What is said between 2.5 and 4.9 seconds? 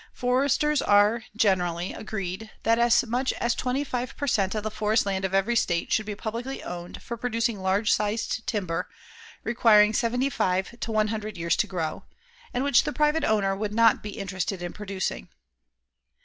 that as much as 25 per cent. of the